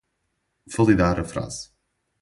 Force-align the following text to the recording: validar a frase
validar 0.77 1.19
a 1.19 1.23
frase 1.23 1.69